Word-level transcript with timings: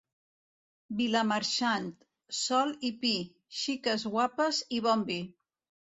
Vilamarxant, 1.01 1.91
sol 2.39 2.75
i 2.91 2.93
pi, 3.07 3.13
xiques 3.61 4.11
guapes 4.17 4.67
i 4.81 4.85
bon 4.89 5.11
vi. 5.13 5.25